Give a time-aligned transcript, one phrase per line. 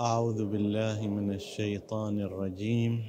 [0.00, 3.02] أعوذ بالله من الشيطان الرجيم.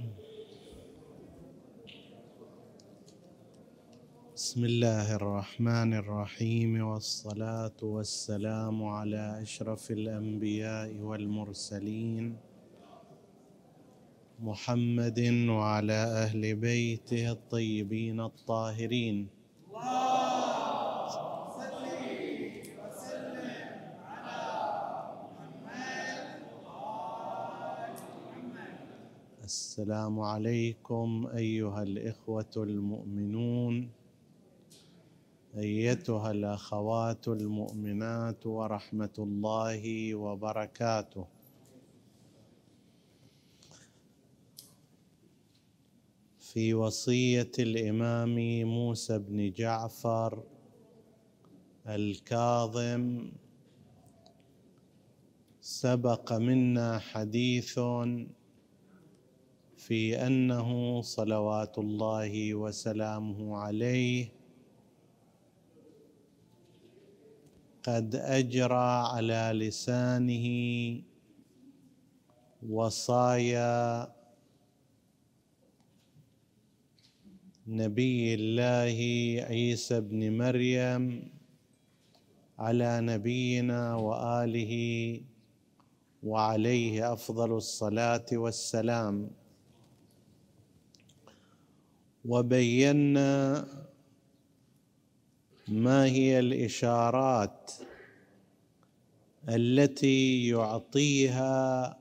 [4.35, 12.37] بسم الله الرحمن الرحيم والصلاة والسلام على أشرف الأنبياء والمرسلين
[14.39, 15.19] محمد
[15.49, 19.38] وعلى أهل بيته الطيبين الطاهرين.
[29.79, 33.91] السلام عليكم أيها الإخوة المؤمنون.
[35.57, 41.27] أيتها الأخوات المؤمنات ورحمة الله وبركاته.
[46.39, 48.35] في وصية الإمام
[48.67, 50.43] موسى بن جعفر
[51.87, 53.31] الكاظم
[55.61, 57.79] سبق منا حديث
[59.79, 64.31] في أنه صلوات الله وسلامه عليه
[67.83, 70.47] قد أجرى على لسانه
[72.69, 74.11] وصايا
[77.67, 78.97] نبي الله
[79.49, 81.03] عيسى بن مريم
[82.59, 84.73] على نبينا وآله
[86.23, 89.38] وعليه أفضل الصلاة والسلام.
[92.25, 93.65] وبينا
[95.67, 97.71] ما هي الإشارات
[99.49, 101.97] التي يعطيها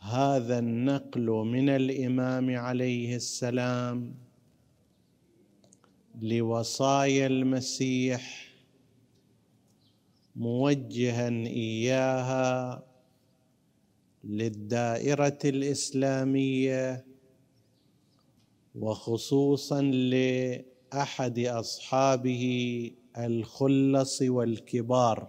[0.00, 4.14] هذا النقل من الإمام عليه السلام
[6.22, 8.50] لوصايا المسيح
[10.36, 12.82] موجها إياها
[14.24, 17.09] للدائرة الإسلامية
[18.80, 22.44] وخصوصا لأحد أصحابه
[23.18, 25.28] الخلص والكبار.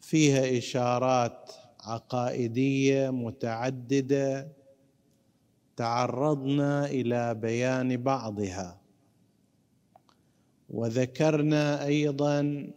[0.00, 4.48] فيها إشارات عقائدية متعددة
[5.76, 8.80] تعرضنا إلى بيان بعضها.
[10.70, 12.70] وذكرنا أيضا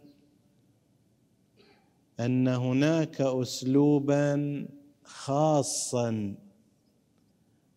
[2.20, 4.66] أن هناك اسلوبا
[5.04, 6.34] خاصا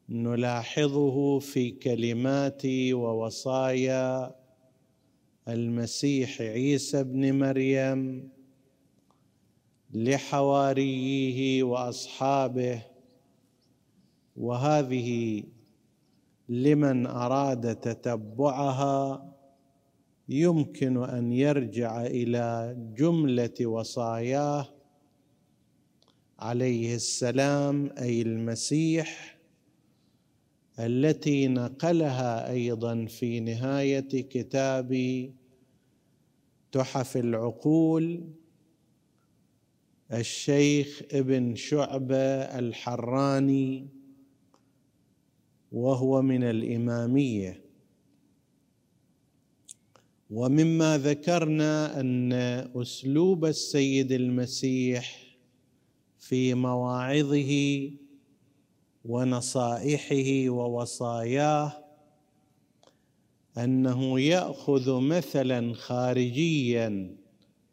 [0.09, 2.61] نلاحظه في كلمات
[2.91, 4.35] ووصايا
[5.47, 8.29] المسيح عيسى ابن مريم
[9.93, 12.81] لحواريه وأصحابه
[14.37, 15.43] وهذه
[16.49, 19.31] لمن أراد تتبعها
[20.29, 24.69] يمكن أن يرجع إلى جملة وصاياه
[26.39, 29.34] عليه السلام أي المسيح.
[30.79, 34.91] التي نقلها أيضا في نهاية كتاب
[36.71, 38.23] تحف العقول
[40.13, 43.87] الشيخ ابن شعبة الحراني
[45.71, 47.61] وهو من الإمامية.
[50.29, 52.33] ومما ذكرنا أن
[52.75, 55.35] أسلوب السيد المسيح
[56.17, 57.91] في مواعظه
[59.05, 61.85] ونصائحه ووصاياه
[63.57, 67.15] أنه يأخذ مثلا خارجيا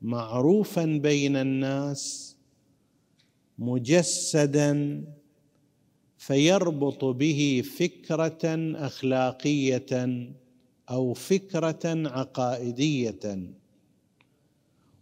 [0.02, 2.36] معروفا بين الناس
[3.58, 5.04] مجسدا
[6.18, 8.40] فيربط به فكرة
[8.86, 10.18] أخلاقية
[10.90, 13.52] أو فكرة عقائدية.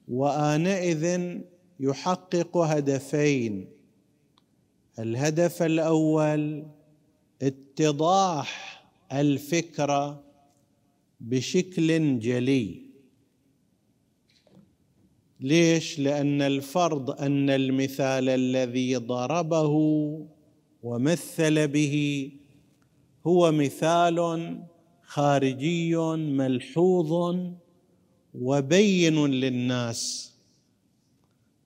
[0.09, 1.39] وآنئذ
[1.81, 3.80] يحقق هدفين
[5.03, 6.66] الهدف الأول
[7.43, 10.25] اتضاح الفكرة
[11.21, 12.83] بشكل جلي.
[15.41, 19.75] ليش؟ لأن الفرض أن المثال الذي ضربه
[20.82, 22.31] ومثل به
[23.26, 24.58] هو مثال
[25.02, 27.37] خارجي ملحوظ
[28.35, 30.32] وبين للناس.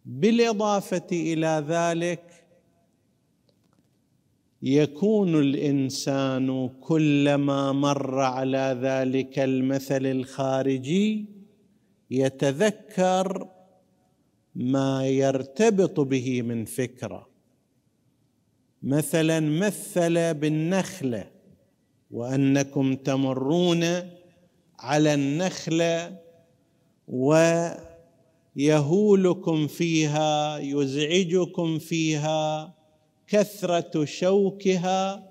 [0.04, 2.33] بالإضافة إلى ذلك
[4.66, 11.26] يكون الإنسان كلما مر على ذلك المثل الخارجي
[12.10, 13.48] يتذكر
[14.54, 17.28] ما يرتبط به من فكرة.
[18.82, 21.30] مثلا مثل بالنخله
[22.10, 23.84] وأنكم تمرون
[24.78, 26.18] على النخله
[28.56, 32.74] يهولكم فيها يزعجكم فيها
[33.28, 35.30] كثرة شوكها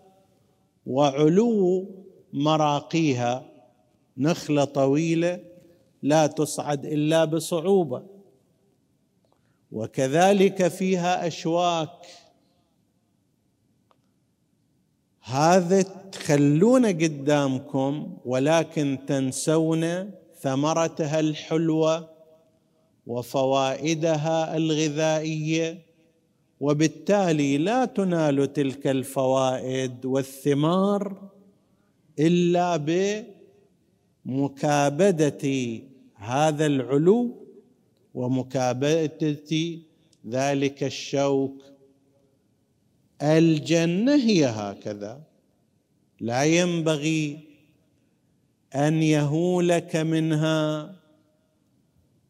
[0.86, 1.86] وعلو
[2.34, 3.50] مراقيها.
[4.18, 5.40] نخلة طويلة
[6.02, 8.04] لا تصعد إلا بصعوبة.
[9.72, 12.06] وكذلك فيها أشواك.
[15.22, 15.82] هذا
[16.12, 20.12] تخلونه قدامكم ولكن تنسون
[20.42, 22.10] ثمرتها الحلوة
[23.08, 25.93] وفوائدها الغذائية.
[26.60, 31.30] وبالتالي لا تنال تلك الفوائد والثمار
[32.20, 32.78] إلا
[34.26, 35.80] بمكابدة
[36.16, 37.48] هذا العلو
[38.14, 39.80] ومكابدة
[40.30, 41.64] ذلك الشوك.
[43.22, 45.22] الجنة هي هكذا.
[46.20, 47.40] لا ينبغي
[48.76, 50.96] أن يهولك منها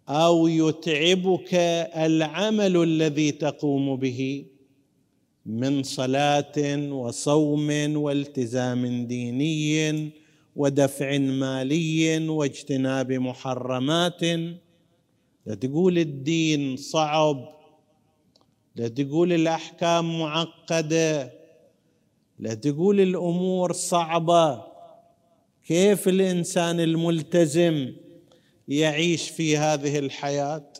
[0.09, 1.53] أو يتعبك
[1.95, 4.45] العمل الذي تقوم به
[5.45, 10.11] من صلاة وصوم والتزام ديني
[10.55, 14.21] ودفع مالي واجتناب محرمات.
[15.45, 17.49] لا تقول الدين صعب
[18.75, 21.33] لا تقول الأحكام معقدة
[22.39, 24.63] لا تقول الأمور صعبة.
[25.67, 27.93] كيف الإنسان الملتزم؟
[28.67, 30.73] يعيش في هذه الحياة؟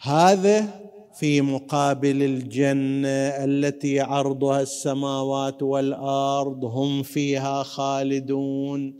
[0.00, 3.08] هذا في مقابل الجنة
[3.44, 6.64] التي عرضها السماوات والأرض.
[6.64, 8.94] هم فيها خالدون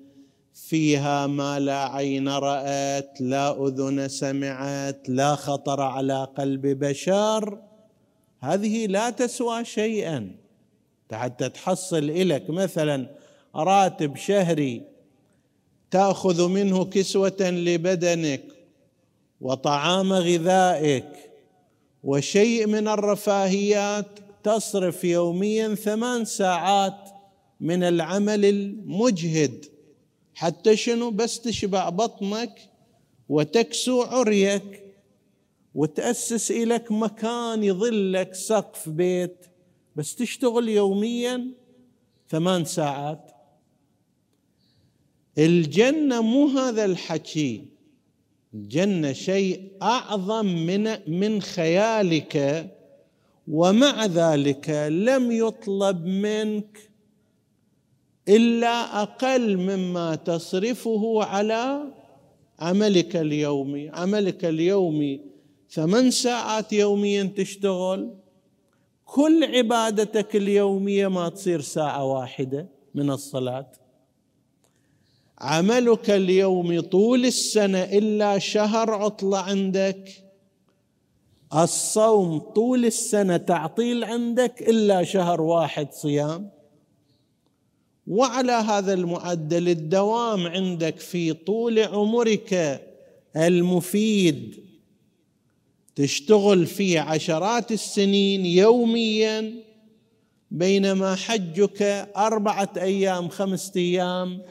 [0.54, 7.62] فيها ما لا عين رأت لا أذن سمعت لا خطر على قلب بشر.
[8.40, 10.36] هذه لا تسوى شيئا.
[11.12, 13.10] حتى تحصل لك مثلا
[13.54, 14.95] راتب شهري
[15.90, 18.42] تأخذ منه كسوة لبدنك
[19.40, 21.08] وطعام غذائك
[22.04, 24.06] وشيء من الرفاهيات
[24.44, 27.08] تصرف يوميا ثمان ساعات
[27.60, 29.64] من العمل المجهد
[30.34, 32.60] حتى شنو؟ بس تشبع بطنك
[33.28, 34.82] وتكسو عريك
[35.74, 39.46] وتأسس إليك مكان يظلك سقف بيت.
[39.96, 41.46] بس تشتغل يوميا
[42.30, 43.25] ثمان ساعات.
[45.38, 47.64] الجنة مو هذا الحكي.
[48.54, 50.84] الجنة شيء أعظم من
[51.20, 52.66] من خيالك
[53.48, 56.90] ومع ذلك لم يطلب منك
[58.28, 61.80] إلا أقل مما تصرفه على
[62.58, 63.88] عملك اليومي.
[63.88, 65.20] عملك اليومي
[65.70, 68.14] ثمان ساعات يوميا تشتغل.
[69.04, 73.72] كل عبادتك اليومية ما تصير ساعة واحدة من الصلاة.
[75.38, 80.10] عملك اليومي طول السنة إلا شهر عطله عندك.
[81.54, 86.50] الصوم طول السنة تعطيل عندك إلا شهر واحد صيام.
[88.06, 92.80] وعلى هذا المعدل الدوام عندك في طول عمرك
[93.36, 94.66] المفيد.
[95.96, 99.54] تشتغل فيه عشرات السنين يوميا
[100.50, 101.82] بينما حجك
[102.16, 104.42] أربعة أيام خمسة أيام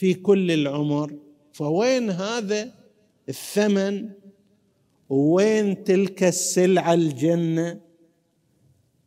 [0.00, 1.18] في كل العمر
[1.52, 2.74] فوين هذا
[3.28, 4.10] الثمن؟
[5.08, 7.80] وين تلك السلعة الجنة؟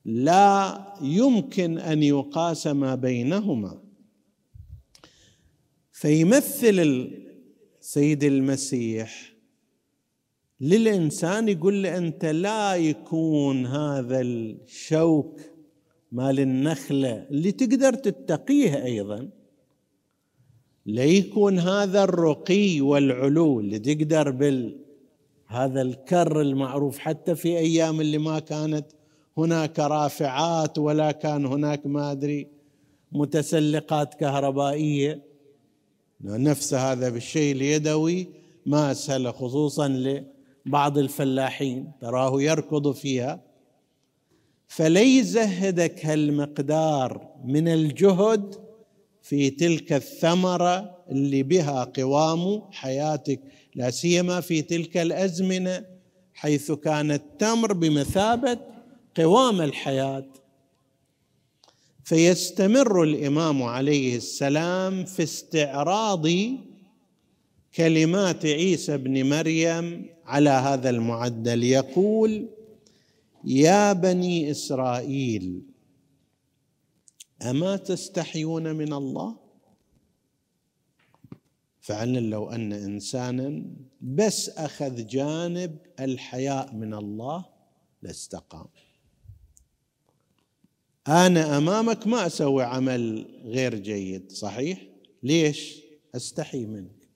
[0.06, 3.82] لا يمكن أن يقاس ما بينهما.
[5.91, 6.79] فيمثل
[7.82, 9.34] السيد المسيح
[10.62, 15.41] للإنسان يقول له أنت لا يكون هذا الشوك
[16.12, 19.43] مال النخلة اللي تقدر تتقيه أيضا.
[20.86, 24.78] لا يكون هذا الرقي والعلو اللي تقدر بال
[25.48, 28.86] هذا الكر المعروف حتى في أيام اللي ما كانت
[29.38, 32.48] هناك رافعات ولا كان هناك ما أدري
[33.12, 35.22] متسلقات كهربائية.
[36.22, 38.28] نفس هذا بالشيء اليدوي
[38.66, 39.88] ما أسهل خصوصا
[40.66, 43.42] لبعض الفلاحين تراه يركض فيها.
[44.68, 48.62] فليزهدك هالمقدار من الجهد
[49.24, 53.39] في تلك الثمرة اللي بها قوام حياتك.
[53.75, 55.86] لا سيما في تلك الأزمنة
[56.34, 58.58] حيث كان التمر بمثابة
[59.18, 60.25] قوام الحياة.
[62.03, 66.27] فيستمر الإمام عليه السلام في استعراض
[67.75, 71.63] كلمات عيسى بن مريم على هذا المعدل.
[71.63, 72.50] يقول
[73.46, 75.73] يا بني إسرائيل
[77.42, 79.44] أما تستحيون من الله؟
[81.82, 83.63] فعلا لو أن إنسانا
[84.02, 87.46] بس أخذ جانب الحياء من الله
[88.02, 88.68] لاستقام.
[91.08, 94.88] أنا أمامك ما أسوي عمل غير جيد صحيح؟
[95.24, 95.84] ليش؟
[96.16, 97.10] أستحي منك.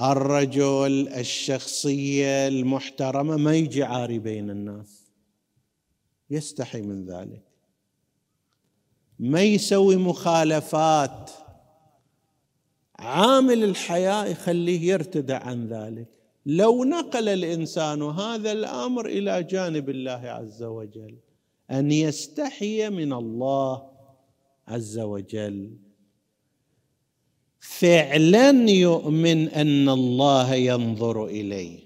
[0.00, 5.10] الرجل الشخصية المحترمة ما يجي عاري بين الناس.
[6.30, 7.43] يستحي من ذلك.
[9.18, 11.30] ما يسوي مخالفات.
[12.98, 16.08] عامل الحياة يخليه يرتدع عن ذلك.
[16.46, 21.16] لو نقل الإنسان هذا الأمر إلى جانب الله عز وجل
[21.70, 23.90] أن يستحي من الله
[24.68, 25.76] عز وجل.
[27.60, 31.84] فعلا يؤمن أن الله ينظر إليه.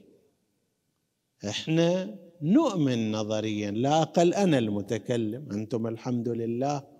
[1.49, 6.98] إحنا نؤمن نظريا لا أقل أنا المتكلم أنتم الحمد لله.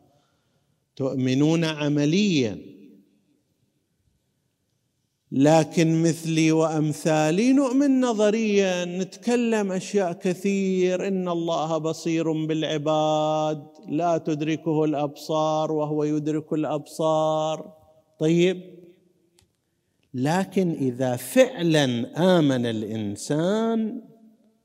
[0.99, 2.59] تؤمنون عمليا.
[5.33, 11.09] لكن مثلي وأمثالي نؤمن نظريا نتكلم أشياء كثير.
[11.09, 17.73] إن الله بصير بالعباد لا تدركه الأبصار وهو يدرك الأبصار.
[18.19, 18.63] طيب.
[20.15, 21.85] لكن إذا فعلا
[22.39, 24.03] آمن الإنسان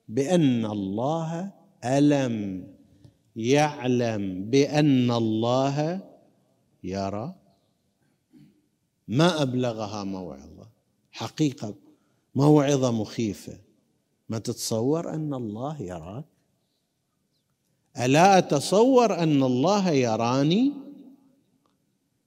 [0.07, 1.51] بأن الله
[1.85, 2.67] ألم
[3.35, 6.12] يعلم بأن الله
[6.83, 7.35] يرى
[9.07, 10.67] ما أبلغها موعظة.
[11.11, 11.75] حقيقة
[12.35, 13.57] موعظة مخيفة.
[14.29, 16.25] ما تتصور أن الله يراك؟
[17.99, 20.73] ألا أتصور أن الله يراني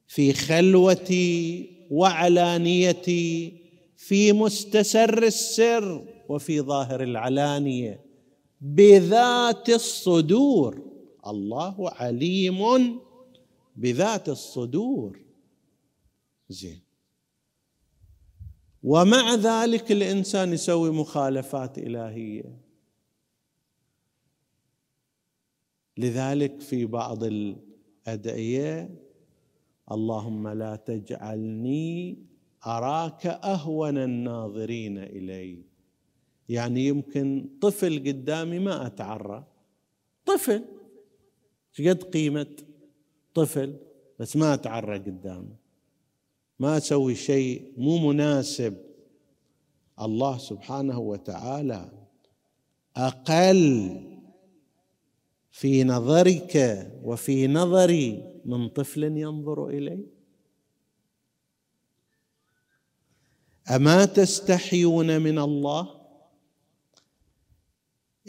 [0.07, 3.53] في خلوتي وعلانيتي
[3.97, 8.01] في مستسر السر وفي ظاهر العلانية؟
[8.61, 10.83] بذات الصدور.
[11.27, 13.01] الله عليم
[13.77, 15.21] بذات الصدور.
[16.49, 16.81] زين.
[18.83, 22.61] ومع ذلك الإنسان يسوي مخالفات إلهية.
[25.99, 29.03] لذلك في بعض الأدعية
[29.93, 32.19] اللهم لا تجعلني
[32.67, 35.65] أراك أهون الناظرين إلي.
[36.49, 39.47] يعني يمكن طفل قدامي ما أتعرى.
[40.27, 40.65] طفل.
[41.79, 42.57] قد قيمة؟
[43.37, 43.77] طفل
[44.19, 45.57] بس ما أتعرى قدامه.
[46.59, 48.75] ما أسوي شيء مو مناسب.
[50.01, 51.93] الله سبحانه وتعالى
[52.97, 54.01] أقل
[55.51, 56.55] في نظرك
[57.05, 60.07] وفي نظري من طفل ينظر الي
[63.71, 65.96] أما تستحيون من الله؟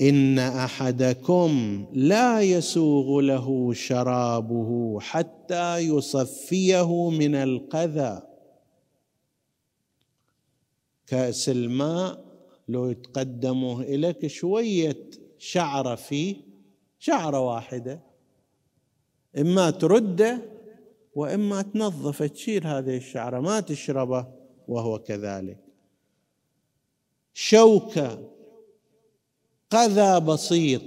[0.01, 8.21] إن أحدكم لا يسوغ له شرابه حتى يصفيه من القذى.
[11.07, 12.25] كأس الماء
[12.67, 16.35] لو يتقدمه إليك شوية شعره فيه
[16.99, 17.99] شعره واحدة
[19.37, 20.41] إما ترده
[21.15, 24.27] وإما تنظفه تشيل هذه الشعرة ما تشربه
[24.67, 25.57] وهو كذلك.
[27.33, 28.36] شوكة
[29.69, 30.81] قذى بسيط.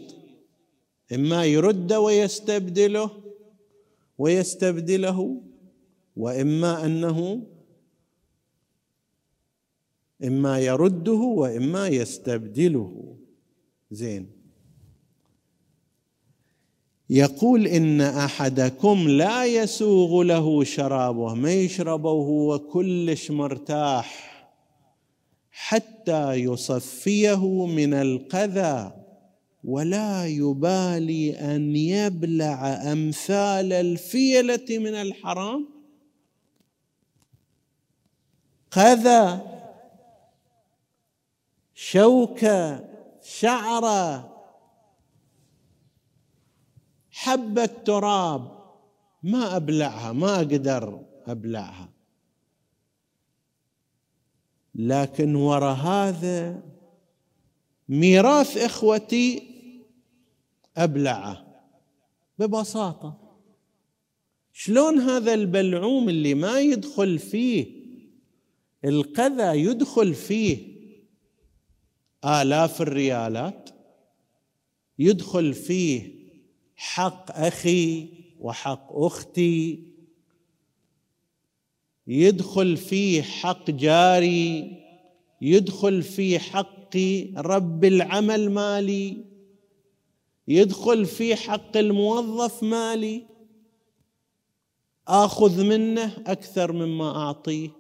[1.13, 3.11] إما يرد ويستبدله
[4.19, 5.43] ويستبدله
[6.17, 7.43] وإما أنه
[10.25, 13.17] إما يرده وإما يستبدله.
[13.91, 14.31] زين.
[17.11, 24.30] يقول إن أحدكم لا يسوغ له شرابه ما يشربه وهو كلش مرتاح.
[25.63, 28.93] حتى يصفيه من القذى
[29.65, 35.69] ولا يبالي أن يبلع أمثال الفيلة من الحرام.
[38.71, 39.41] قذى
[41.75, 42.85] شوكه
[43.23, 44.37] شعره
[47.11, 48.43] حبه تراب
[49.23, 52.00] ما أبلعها ما أقدر أبلعها.
[54.75, 56.63] لكن وراء هذا
[57.89, 59.43] ميراث إخوتي
[60.77, 61.47] أبلعه.
[62.39, 63.21] ببساطة.
[64.53, 67.67] شلون هذا البلعوم اللي ما يدخل فيه
[68.85, 70.59] القذى يدخل فيه
[72.25, 73.71] آلاف الريالات
[74.99, 76.21] يدخل فيه
[76.77, 78.09] حق أخي
[78.41, 79.90] وحق أختي
[82.11, 84.77] يدخل فيه حق جاري
[85.41, 86.97] يدخل فيه حق
[87.37, 89.25] رب العمل مالي
[90.49, 93.23] يدخل في حق الموظف مالي.
[95.09, 97.71] آخذ منه أكثر مما أعطيه.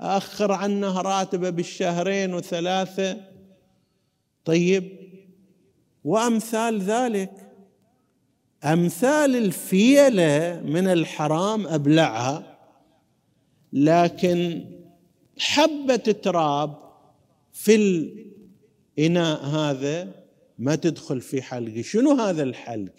[0.00, 3.20] آخر عنه راتبه بالشهرين وثلاثة.
[4.44, 4.96] طيب
[6.04, 7.32] وأمثال ذلك.
[8.64, 12.55] أمثال الفيلة من الحرام أبلعها.
[13.76, 14.64] لكن
[15.38, 16.78] حبة تراب
[17.52, 17.74] في
[18.98, 20.24] الإناء هذا
[20.58, 21.82] ما تدخل في حلقي.
[21.82, 22.94] شنو هذا الحلق؟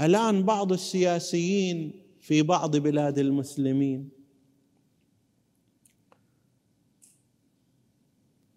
[0.00, 4.08] الآن بعض السياسيين في بعض بلاد المسلمين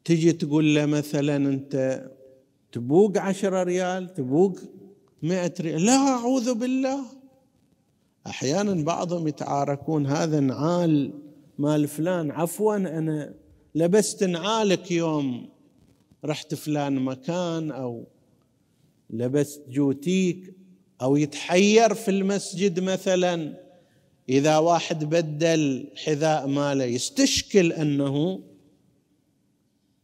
[0.04, 2.06] تجي تقول له مثلا أنت
[2.72, 4.60] تبوق عشرة ريال تبوق
[5.24, 5.86] مئة ريال.
[5.86, 7.21] لا أعوذ بالله.
[8.28, 11.14] أحيانا بعضهم يتعاركون هذا نعال
[11.58, 13.34] مال فلان عفوا أنا
[13.76, 15.50] لبست نعالك يوم
[16.26, 18.08] رحت فلان مكان أو
[19.10, 20.56] لبست جوتيك
[21.02, 23.58] أو يتحير في المسجد مثلا
[24.30, 28.44] إذا واحد بدل حذاء ماله يستشكل أنه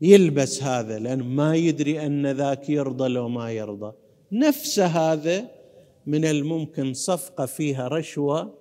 [0.01, 3.93] يلبس هذا لأنه ما يدري أن ذاك يرضى لو ما يرضى.
[4.31, 5.56] نفس هذا
[6.07, 8.57] من الممكن صفقة فيها رشوة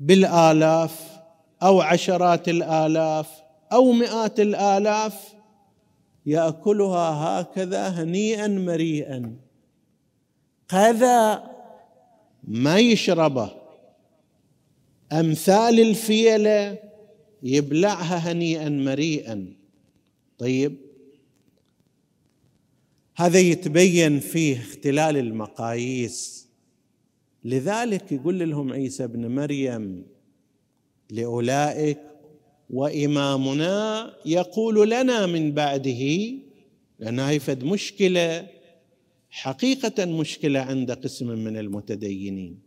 [0.00, 1.20] بالآلاف
[1.62, 3.28] أو عشرات الآلاف
[3.72, 5.34] أو مئات الآلاف
[6.26, 9.36] يأكلها هكذا هنيئا مريئا.
[10.70, 11.44] هذا
[12.44, 13.50] ما يشربه.
[15.12, 16.78] أمثال الفيلة
[17.42, 19.52] يبلعها هنيئا مريئا.
[20.38, 20.76] طيب
[23.16, 26.43] هذا يتبين فيه اختلال المقاييس.
[27.44, 30.06] لذلك يقول لهم عيسى ابن مريم
[31.10, 32.00] لأولئك
[32.70, 36.32] وإمامنا يقول لنا من بعده
[36.98, 38.48] لأن هي فد مشكلة
[39.30, 42.58] حقيقة مشكلة عند قسم من المتدينين.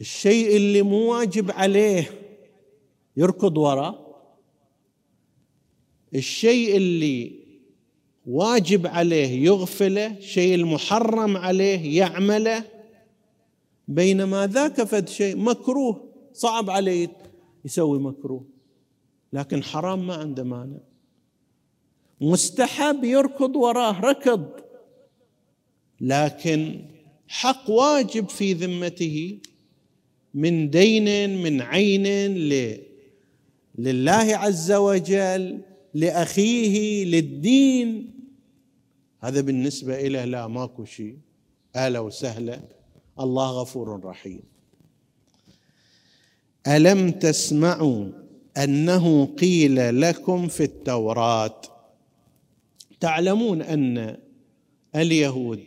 [0.00, 2.10] الشيء اللي مو واجب عليه
[3.16, 4.06] يركض وراه
[6.14, 7.45] الشيء اللي
[8.26, 12.64] واجب عليه يغفله شيء المحرم عليه يعمله.
[13.88, 17.16] بينما ذاك فد شيء مكروه صعب عليه
[17.64, 18.44] يسوي مكروه.
[19.32, 20.78] لكن حرام ما عنده مانع.
[22.20, 24.46] مستحب يركض وراه ركض.
[26.00, 26.84] لكن
[27.28, 29.38] حق واجب في ذمته
[30.34, 32.06] من دين من عين
[33.78, 35.60] لله عز وجل
[35.94, 38.15] لأخيه للدين.
[39.26, 41.18] هذا بالنسبة اليه لا ماكو شيء.
[41.76, 42.60] أهلا وسهلا.
[43.20, 44.42] الله غفور رحيم.
[46.66, 48.08] ألم تسمعوا
[48.56, 51.60] أنه قيل لكم في التوراة؟
[53.00, 54.16] تعلمون أن
[54.96, 55.64] اليهود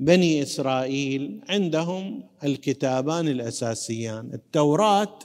[0.00, 4.30] بني إسرائيل عندهم الكتابان الأساسيان.
[4.34, 5.18] التوراة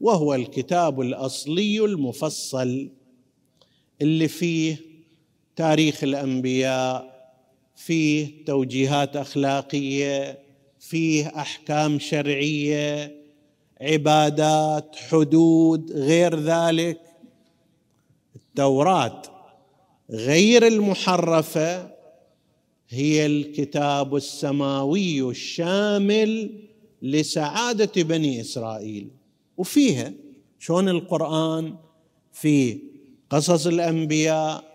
[0.00, 2.90] وهو الكتاب الأصلي المفصل
[4.02, 4.85] اللي فيه
[5.56, 7.16] تاريخ الأنبياء
[7.76, 10.38] فيه توجيهات أخلاقية
[10.80, 13.16] فيه أحكام شرعية
[13.80, 17.00] عبادات حدود غير ذلك.
[18.36, 19.22] التوراة
[20.10, 21.90] غير المحرفة
[22.88, 26.60] هي الكتاب السماوي الشامل
[27.02, 29.08] لسعادة بني إسرائيل.
[29.56, 30.12] وفيها
[30.58, 31.74] شلون القرآن
[32.32, 32.78] في
[33.30, 34.65] قصص الأنبياء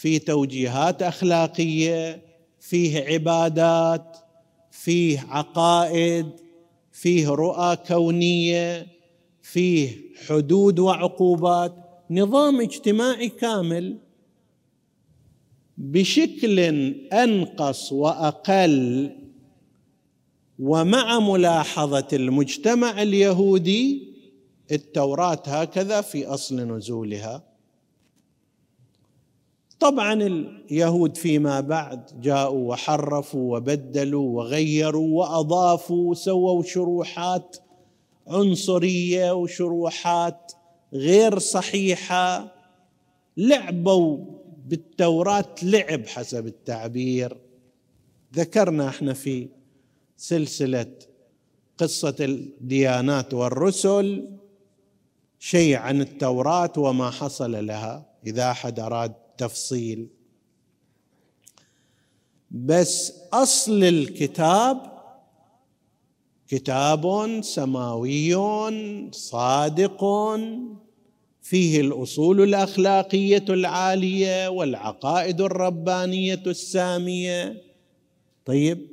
[0.00, 2.22] في توجيهات أخلاقية
[2.60, 4.16] فيه عبادات
[4.70, 6.26] فيه عقائد
[6.92, 8.86] فيه رؤى كونية
[9.42, 11.74] فيه حدود وعقوبات.
[12.10, 13.98] نظام اجتماعي كامل
[15.78, 16.58] بشكل
[17.12, 19.10] أنقص وأقل
[20.58, 24.14] ومع ملاحظة المجتمع اليهودي
[24.72, 27.49] التوراة هكذا في أصل نزولها.
[29.80, 37.56] طبعا اليهود فيما بعد جاءوا وحرفوا وبدلوا وغيروا وأضافوا وسووا شروحات
[38.26, 40.52] عنصرية وشروحات
[40.92, 42.54] غير صحيحة
[43.36, 44.18] لعبوا
[44.66, 47.36] بالتوراة لعب حسب التعبير.
[48.34, 49.48] ذكرنا إحنا في
[50.16, 50.92] سلسلة
[51.78, 54.28] قصة الديانات والرسل
[55.38, 58.06] شيء عن التوراة وما حصل لها.
[58.26, 60.08] إذا أحد أراد تفصيل
[62.50, 65.00] بس أصل الكتاب
[66.48, 68.34] كتاب سماوي
[69.12, 70.04] صادق
[71.42, 77.62] فيه الأصول الأخلاقية العالية والعقائد الربانية السامية.
[78.44, 78.88] طيب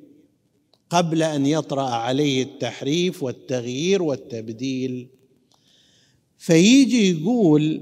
[0.89, 5.07] قبل أن يطرأ عليه التحريف والتغيير والتبديل
[6.37, 7.81] فيجي يقول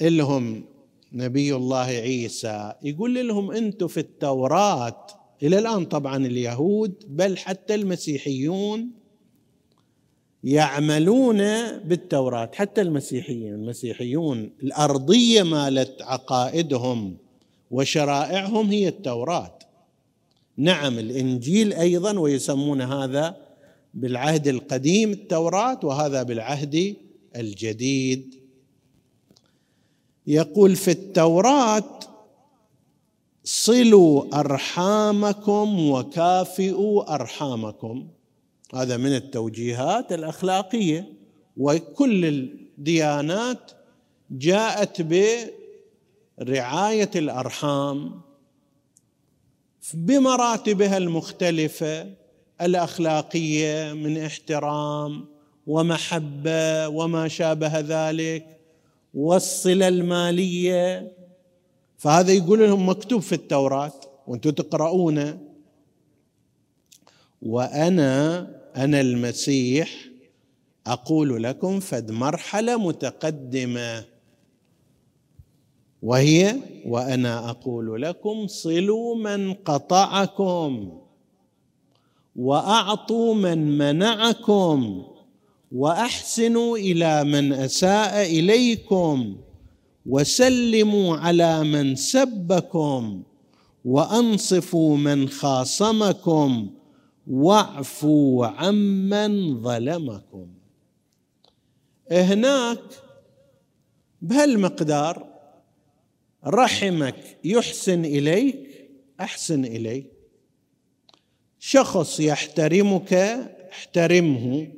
[0.00, 0.64] لهم
[1.12, 2.72] نبي الله عيسى.
[2.82, 5.06] يقول لهم أنتم في التوراة
[5.42, 8.90] إلى الآن طبعا اليهود بل حتى المسيحيون
[10.44, 11.38] يعملون
[11.78, 17.16] بالتوراة حتى المسيحيين المسيحيون الأرضية مالت عقائدهم
[17.70, 19.58] وشرائعهم هي التوراة.
[20.56, 23.36] نعم الإنجيل أيضا ويسمون هذا
[23.94, 26.96] بالعهد القديم التوراة وهذا بالعهد
[27.36, 28.34] الجديد.
[30.28, 32.00] يقول في التوراة
[33.44, 38.08] صلوا أرحامكم وكافئوا أرحامكم.
[38.74, 41.12] هذا من التوجيهات الأخلاقية.
[41.56, 43.70] وكل الديانات
[44.30, 45.02] جاءت
[46.38, 48.20] برعاية الأرحام
[49.94, 52.06] بمراتبها المختلفة
[52.60, 55.26] الأخلاقية من احترام
[55.66, 58.57] ومحبة وما شابه ذلك.
[59.14, 61.12] والصلة المالية.
[61.98, 63.92] فهذا يقول لهم مكتوب في التوراة
[64.26, 65.38] وأنتم تقرؤونه.
[67.42, 68.38] وأنا
[68.76, 70.08] أنا المسيح
[70.86, 74.04] أقول لكم فد مرحلة متقدمة.
[76.02, 80.98] وهي وأنا أقول لكم صلوا من قطعكم
[82.36, 85.04] وأعطوا من منعكم.
[85.72, 89.36] وأحسنوا إلى من أساء إليكم
[90.06, 93.22] وسلموا على من سبكم
[93.84, 96.70] وأنصفوا من خاصمكم
[97.26, 100.48] واعفوا عمن ظلمكم.
[102.12, 102.82] هناك
[104.22, 105.28] بهالمقدار
[106.46, 110.04] رحمك يحسن إليك أحسن اليه
[111.58, 113.12] شخص يحترمك
[113.72, 114.68] احترمه.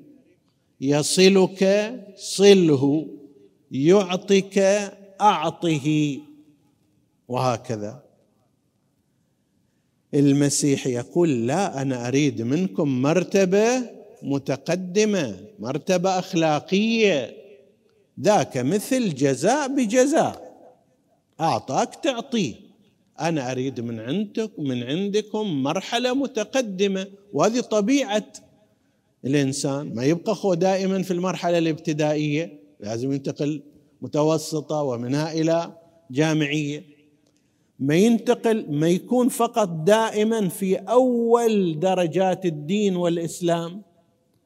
[0.80, 3.06] يصلك صله
[3.70, 4.58] يعطك
[5.20, 6.18] أعطه.
[7.28, 8.02] وهكذا.
[10.14, 13.90] المسيح يقول لا أنا أريد منكم مرتبة
[14.22, 17.36] متقدمة مرتبة أخلاقية.
[18.20, 20.50] ذاك مثل جزاء بجزاء.
[21.40, 22.54] أعطاك تعطيه
[23.20, 27.06] أنا أريد من عندك من عندكم مرحلة متقدمة.
[27.32, 28.32] وهذه طبيعة
[29.24, 33.62] الإنسان ما يبقى هو دائما في المرحلة الابتدائية لازم ينتقل
[34.02, 35.72] متوسطة ومنها إلى
[36.10, 36.84] جامعية.
[37.78, 43.82] ما ينتقل ما يكون فقط دائما في أول درجات الدين والإسلام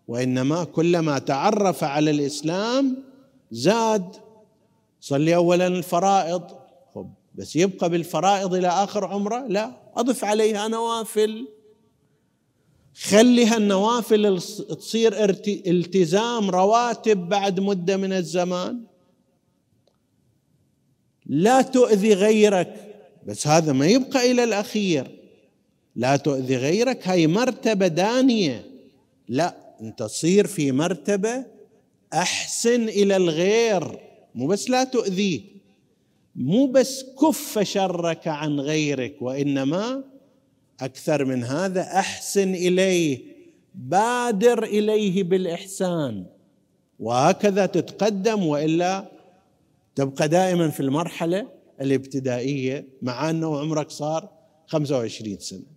[0.09, 2.97] وإنما كلما تعرف على الإسلام
[3.51, 4.17] زاد.
[5.01, 6.43] صلي اولا الفرائض.
[7.35, 11.49] بس يبقى بالفرائض إلى آخر عمره؟ لا أضف عليها نوافل.
[12.95, 14.41] خلي هالنوافل
[14.79, 15.31] تصير
[15.67, 18.81] التزام رواتب بعد مدة من الزمان.
[21.27, 22.95] لا تؤذي غيرك
[23.27, 25.11] بس هذا ما يبقى إلى الأخير.
[25.97, 28.67] لا تؤذي غيرك هاي مرتبة دانية.
[29.29, 31.45] لا أنت تصير في مرتبة
[32.13, 33.99] أحسن إلى الغير.
[34.35, 35.41] مو بس لا تؤذيه
[36.37, 40.05] مو بس كف شرك عن غيرك وإنما
[40.81, 43.35] أكثر من هذا أحسن إليه
[43.75, 46.27] بادر إليه بالإحسان.
[46.99, 49.11] وهكذا تتقدم وإلا
[49.95, 51.49] تبقى دائما في المرحلة
[51.81, 54.29] الابتدائية مع أنه عمرك صار
[54.67, 55.75] 25 سنة.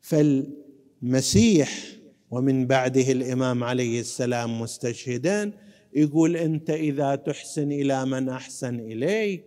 [0.00, 1.82] فالمسيح
[2.30, 5.52] ومن بعده الإمام عليه السلام مستشهدان
[5.94, 9.44] يقول أنت إذا تحسن إلى من أحسن إليك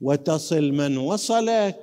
[0.00, 1.76] وتصل من وصلك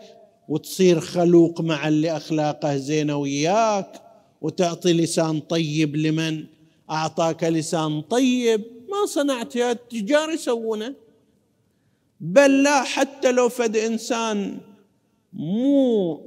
[0.47, 4.01] وتصير خلوق مع اللي أخلاقه زينة وياك
[4.41, 6.45] وتعطي لسان طيب لمن
[6.89, 8.63] أعطاك لسان طيب.
[8.89, 10.95] ما صنعت يا التجار يسوونه.
[12.19, 14.59] بل لا حتى لو فد إنسان
[15.33, 16.21] مو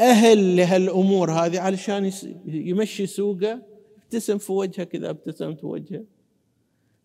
[0.00, 2.12] أهل لهالأمور هذه علشان
[2.46, 3.62] يمشي سوقه.
[4.04, 6.04] ابتسم في وجهه كذا ابتسم في وجهه.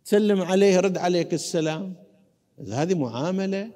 [0.05, 1.93] تسلم عليه رد عليك السلام.
[2.71, 3.71] هذه معاملة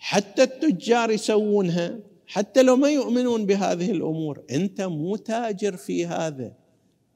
[0.00, 4.42] حتى التجار يسوونها حتى لو ما يؤمنون بهذه الأمور.
[4.50, 6.52] أنت مو تاجر في هذا.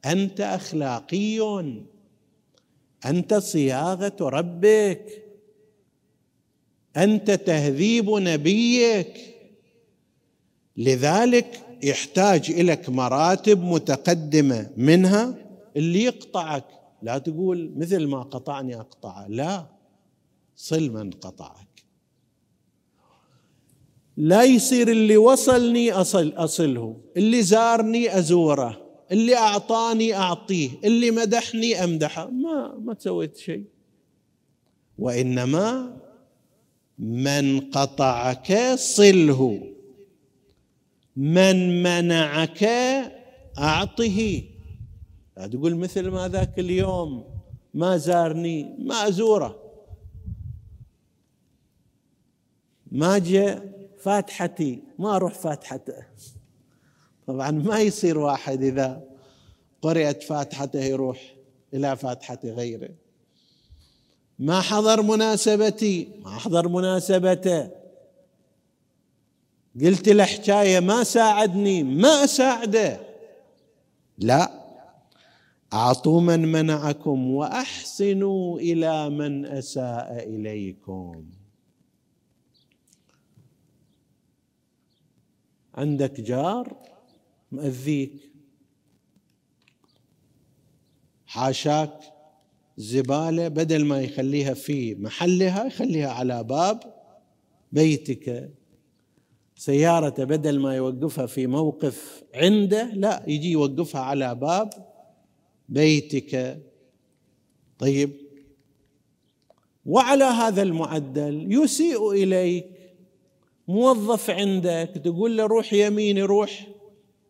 [0.05, 1.41] أنت اخلاقي
[3.07, 5.25] أنت صياغة ربك.
[6.97, 9.35] أنت تهذيب نبيك.
[10.77, 15.35] لذلك يحتاج إليك مراتب متقدمة منها
[15.77, 16.65] اللي يقطعك.
[17.03, 19.67] لا تقول مثل ما قطعني اقطعه لا
[20.57, 21.64] صل من قطعك
[24.17, 32.31] لا يصير اللي وصلني أصل أصله اللي زارني أزوره اللي أعطاني أعطيه اللي مدحني أمدحه.
[32.31, 33.65] ما ما سويت شيء.
[34.99, 35.97] وإنما
[36.99, 39.73] من قطعك صله
[41.17, 42.65] من منعك
[43.59, 44.43] أعطه
[45.37, 47.25] تقول مثل ما ذاك اليوم
[47.75, 49.61] ما زارني ما أزوره.
[52.93, 56.07] ما جاء فاتحتي ما أروح فاتحته.
[57.27, 59.03] طبعا ما يصير واحد إذا
[59.83, 61.35] قرأت فاتحته يروح
[61.75, 62.91] إلى فاتحة غيره.
[64.39, 67.71] ما حضر مناسبتي؟ ما حضر مناسبته.
[69.81, 73.01] قلت له حكاية ما ساعدني ما أساعده.
[74.19, 74.53] لا
[75.73, 81.25] اعطوا من منعكم وأحسنوا إلى من أساء إليكم.
[85.75, 86.77] عندك جار
[87.53, 88.31] مأذيك
[91.27, 92.01] حاشاك
[92.77, 96.95] زبالة بدل ما يخليها في محلها يخليها على باب
[97.73, 98.51] بيتك.
[99.57, 104.71] سيارته بدل ما يوقفها في موقف عنده لا يجي يوقفها على باب
[105.69, 106.63] بيتك.
[107.79, 108.11] طيب.
[109.87, 112.74] وعلى هذا المعدل يسيء إليك.
[113.69, 116.69] موظف عندك تقول له روح يمين يروح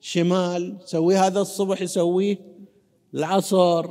[0.01, 2.39] شمال سوي هذا الصبح يسويه
[3.15, 3.91] العصر.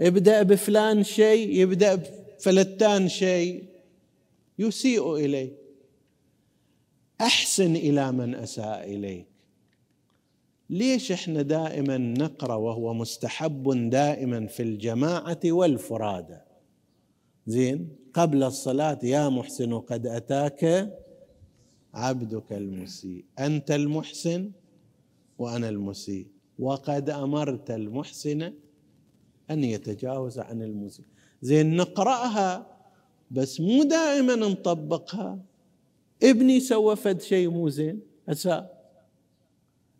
[0.00, 3.64] ابدأ بفلان شيء يبدأ بفلتان شيء.
[4.58, 5.52] يسيء إليه
[7.20, 9.26] أحسن إلى من أساء إليك.
[10.70, 16.38] ليش إحنا دائما نقرأ وهو مستحب دائما في الجماعة والفرادى
[17.46, 20.92] زين قبل الصلاة يا محسن قد أتاك
[21.94, 23.24] عبدك المسيء.
[23.38, 24.50] أنت المحسن
[25.38, 26.26] وأنا المسيء.
[26.58, 28.52] وقد أمرت المحسن
[29.50, 31.04] أن يتجاوز عن المسيء.
[31.42, 32.66] زين نقرأها
[33.30, 35.38] بس مو دائما نطبقها.
[36.22, 38.00] ابني سوى فد شيء مو زين.
[38.28, 38.90] اساء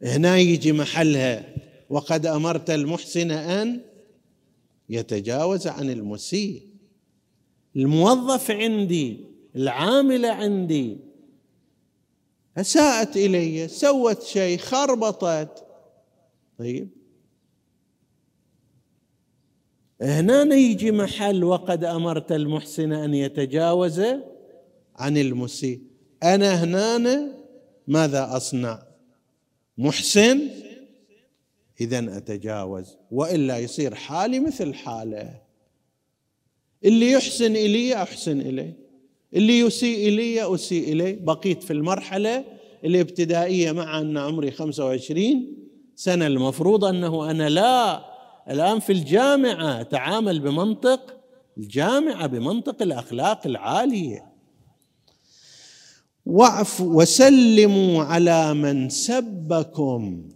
[0.02, 1.54] هنا يجي محلها.
[1.90, 3.80] وقد أمرت المحسن أن
[4.88, 6.62] يتجاوز عن المسيء.
[7.76, 9.20] الموظف عندي
[9.56, 10.98] العامله عندي
[12.56, 15.64] أساءت إلي سوت شيء خربطت.
[16.58, 16.88] طيب.
[20.00, 24.00] هنا يجي محل وقد أمرت المحسن أن يتجاوز
[24.96, 25.82] عن المسيء.
[26.22, 27.32] أنا هنا
[27.88, 28.82] ماذا أصنع؟
[29.78, 30.50] محسن؟
[31.80, 32.96] اذا أتجاوز.
[33.10, 35.40] وإلا يصير حالي مثل حاله.
[36.84, 38.83] اللي يحسن إلي أحسن إليه.
[39.34, 41.18] اللي يسيء إلي أسيء إليه.
[41.20, 42.44] بقيت في المرحلة
[42.84, 45.56] الابتدائية مع أن عمري 25
[45.96, 46.26] سنة.
[46.26, 48.04] المفروض أنه أنا لا
[48.50, 51.16] الآن في الجامعة أتعامل بمنطق
[51.58, 54.32] الجامعة بمنطق الأخلاق العالية.
[56.26, 60.28] واعفوا وسلموا على من سبكم.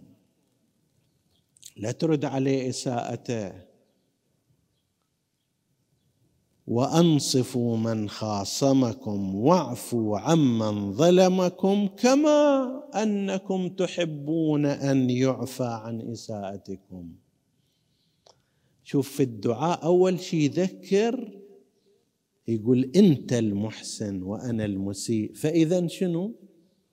[1.77, 3.68] لا ترد عليه إساءته.
[6.69, 12.69] وأنصفوا من خاصمكم واعفوا عمن ظلمكم كما
[13.03, 17.11] أنكم تحبون أن يعفى عن إساءتكم.
[18.83, 21.39] شوف في الدعاء أول شيء ذكر
[22.47, 25.33] يقول أنت المحسن وأنا المسيء.
[25.33, 26.35] فإذا شنو؟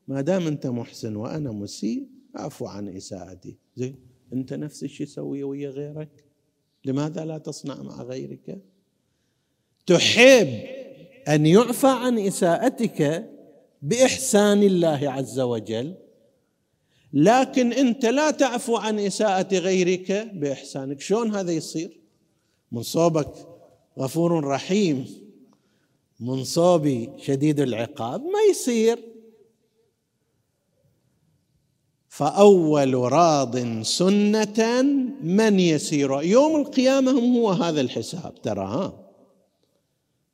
[0.09, 2.09] ما دام أنت محسن وأنا مسيء
[2.39, 3.57] اعفو عن إساءتي.
[3.77, 3.97] زين
[4.33, 6.25] أنت نفس الشيء سويه ويا غيرك؟
[6.85, 8.63] لماذا لا تصنع مع غيرك؟
[9.87, 10.63] تحب
[11.29, 13.31] أن يعفى عن إساءتك
[13.83, 15.95] بإحسان الله عز وجل
[17.13, 21.01] لكن أنت لا تعفو عن إساءة غيرك بإحسانك.
[21.01, 22.01] شلون هذا يصير؟
[22.73, 23.33] من صوبك
[23.99, 25.07] غفور رحيم
[26.21, 28.23] من صوبي شديد العقاب.
[28.23, 28.99] ما يصير.
[32.09, 34.83] فأول راض سنة
[35.23, 36.23] من يسير.
[36.23, 39.06] يوم القيامة هم هو هذا الحساب ترى ها؟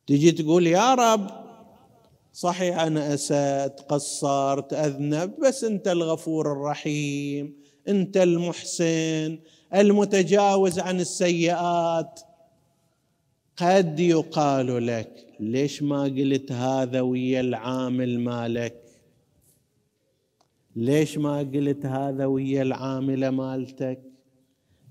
[0.07, 1.29] تجي تقول يا رب
[2.33, 7.55] صحيح أنا أسأت قصرت أذنب بس أنت الغفور الرحيم
[7.87, 9.39] أنت المحسن
[9.73, 12.19] المتجاوز عن السيئات.
[13.57, 18.83] قد يقال لك ليش ما قلت هذا ويا العامل مالك؟
[20.75, 24.03] ليش ما قلت هذا ويا العامله مالتك؟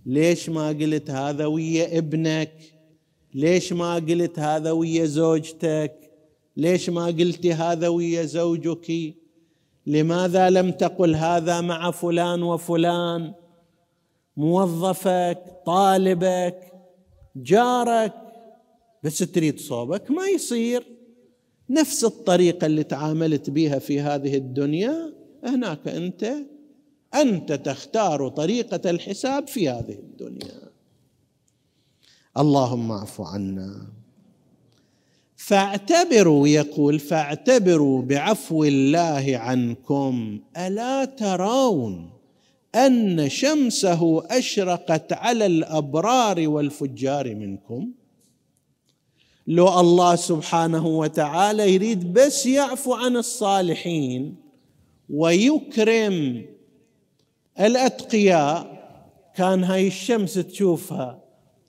[0.06, 2.52] ليش ما قلت هذا ويا ابنك؟
[3.34, 6.10] ليش ما قلت هذا ويا زوجتك؟
[6.56, 9.14] ليش ما قلت هذا ويا زوجك؟
[9.86, 13.32] لماذا لم تقل هذا مع فلان وفلان؟
[14.36, 16.72] موظفك طالبك
[17.36, 18.12] جارك.
[19.02, 20.82] بس تريد صوبك ما يصير.
[21.70, 25.12] نفس الطريقة اللي تعاملت بها في هذه الدنيا
[25.44, 26.34] هناك أنت
[27.14, 30.71] أنت تختار طريقة الحساب في هذه الدنيا.
[32.38, 33.86] اللهم اعف عنا.
[35.36, 40.40] فاعتبروا يقول فاعتبروا بعفو الله عنكم.
[40.56, 42.10] ألا ترون
[42.74, 47.92] أن شمسه أشرقت على الأبرار والفجار منكم؟
[49.46, 54.36] لو الله سبحانه وتعالى يريد بس يعفو عن الصالحين
[55.10, 56.46] ويكرم
[57.60, 58.82] الأتقياء
[59.36, 61.22] كان هاي الشمس تشوفها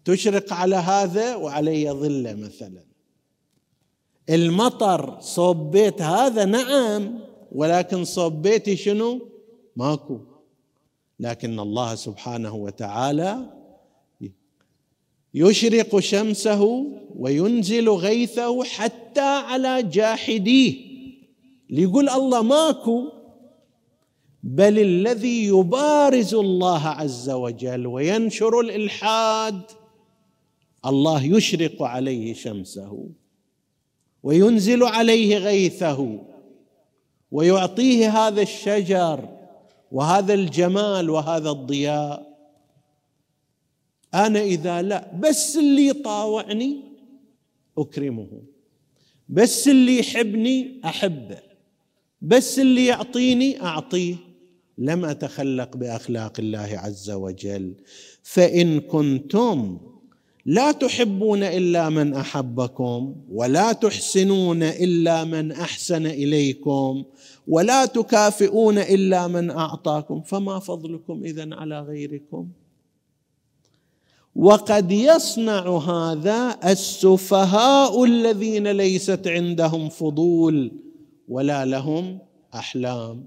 [0.06, 2.84] تشرق على هذا وعليه ظله مثلا.
[4.30, 7.20] المطر صوب بيت هذا نعم
[7.52, 9.28] ولكن صوب بيتي شنو؟
[9.76, 10.20] ماكو.
[11.20, 13.50] لكن الله سبحانه وتعالى
[15.34, 16.86] يشرق شمسه
[17.16, 20.76] وينزل غيثه حتى على جاحديه.
[21.70, 23.10] ليقول الله ماكو.
[24.44, 29.62] بل الذي يبارز الله عز وجل وينشر الإلحاد
[30.86, 33.10] الله يشرق عليه شمسه
[34.24, 36.20] وينزل عليه غيثه
[37.32, 39.30] ويعطيه هذا الشجر
[39.92, 42.34] وهذا الجمال وهذا الضياء.
[44.14, 46.82] أنا إذا لا بس اللي يطاوعني
[47.78, 48.42] أكرمه
[49.30, 51.40] بس اللي يحبني أحبه
[52.22, 54.16] بس اللي يعطيني أعطيه.
[54.78, 57.74] لم أتخلق بأخلاق الله عز وجل.
[58.24, 59.80] فإن كنتم
[60.46, 67.04] لا تحبون إلا من أحبكم ولا تحسنون إلا من أحسن إليكم
[67.48, 72.48] ولا تكافئون إلا من أعطاكم فما فضلكم اذا على غيركم؟
[74.36, 80.72] وقد يصنع هذا السفهاء الذين ليست عندهم فضول
[81.30, 82.20] ولا لهم
[82.54, 83.26] أحلام.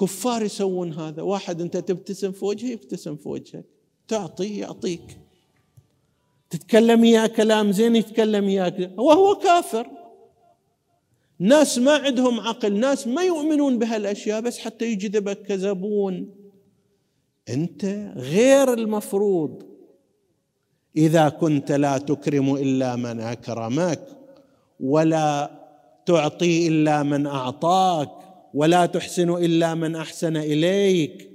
[0.00, 1.22] كفار يسوون هذا.
[1.22, 3.64] واحد أنت تبتسم في وجهه يبتسم في وجهك.
[4.08, 5.29] تعطيه يعطيك.
[6.50, 9.86] تتكلم اياه كلام زين يتكلم اياه وهو كافر.
[11.38, 16.34] ناس ما عندهم عقل ناس ما يؤمنون بهالأشياء بس حتى يجذبك كزبون.
[17.48, 17.84] أنت
[18.16, 19.62] غير المفروض.
[20.96, 24.06] إذا كنت لا تكرم إلا من أكرمك
[24.80, 25.50] ولا
[26.06, 28.10] تعطي إلا من أعطاك
[28.54, 31.30] ولا تحسن إلا من أحسن إليك.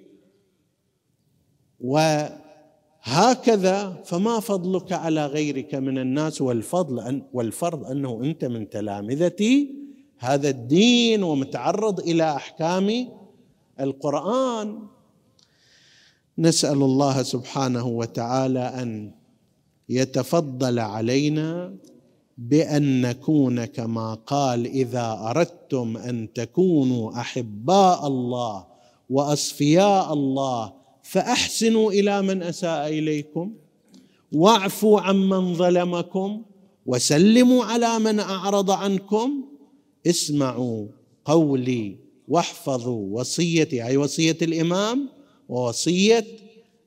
[3.08, 9.76] وهكذا فما فضلك على غيرك من الناس والفضل أن والفرض أنه أنت من تلامذتي.
[10.18, 13.08] هذا الدين ومتعرض إلى أحكام
[13.80, 14.88] القرآن.
[16.38, 19.12] نسأل الله سبحانه وتعالى أن
[19.89, 21.76] يتفضل علينا
[22.38, 28.65] بأن نكون كما قال إذا أردتم أن تكونوا أحباء الله
[29.10, 30.74] وأصفياء الله
[31.06, 33.54] فأحسنوا إلى من أساء إليكم
[34.32, 36.44] واعفوا عمن ظلمكم
[36.86, 39.46] وسلموا على من أعرض عنكم.
[40.08, 40.88] اسمعوا
[41.26, 45.10] قولي واحفظوا وصيتي أي وصية الإمام
[45.50, 46.26] ووصية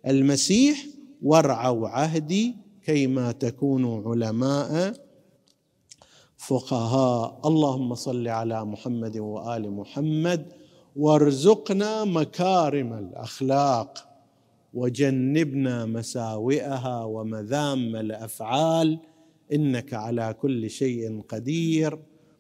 [0.07, 0.87] المسيح
[1.23, 2.55] وارعوا عهدي
[2.85, 4.93] كيما تكونوا علماء
[6.37, 7.41] فقهاء.
[7.45, 10.53] اللهم صل على محمد وآل محمد
[10.97, 14.08] وارزقنا مكارم الأخلاق.
[14.81, 18.99] وجنبنا مساوئها ومذام الأفعال
[19.53, 21.99] إنك على كل شيء قدير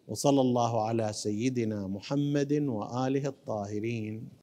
[0.08, 4.28] وصلى الله على سيدنا محمد وآله الطاهرين.